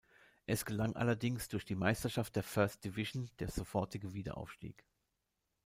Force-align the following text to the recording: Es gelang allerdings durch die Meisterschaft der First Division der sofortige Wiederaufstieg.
Es 0.47 0.65
gelang 0.65 0.95
allerdings 0.95 1.47
durch 1.49 1.63
die 1.63 1.75
Meisterschaft 1.75 2.35
der 2.35 2.41
First 2.41 2.83
Division 2.85 3.29
der 3.37 3.51
sofortige 3.51 4.15
Wiederaufstieg. 4.15 4.83